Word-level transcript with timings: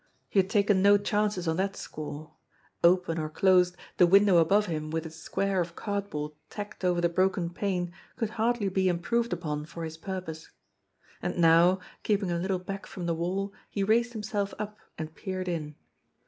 He 0.31 0.39
had 0.39 0.49
taken 0.49 0.81
no 0.81 0.97
changes 0.97 1.47
on 1.47 1.57
that 1.57 1.75
score. 1.75 2.33
Open 2.83 3.19
or 3.19 3.29
closed, 3.29 3.77
the 3.97 4.07
window 4.07 4.37
above 4.39 4.65
him 4.65 4.89
with 4.89 5.05
its 5.05 5.17
square 5.17 5.61
of 5.61 5.75
cardboard 5.75 6.31
tacked 6.49 6.83
over 6.83 6.99
the 6.99 7.07
broken 7.07 7.51
pane 7.51 7.93
could 8.15 8.31
hardly 8.31 8.67
be 8.67 8.89
improved 8.89 9.31
upon 9.31 9.63
for 9.67 9.83
his 9.83 9.97
purpose. 9.97 10.49
And 11.21 11.37
now, 11.37 11.81
keeping 12.01 12.31
a 12.31 12.39
little 12.39 12.57
back 12.57 12.87
from 12.87 13.05
the 13.05 13.13
wall, 13.13 13.53
he 13.69 13.83
raised 13.83 14.13
himself 14.13 14.55
up 14.57 14.75
and 14.97 15.13
peered 15.13 15.47
in. 15.47 15.75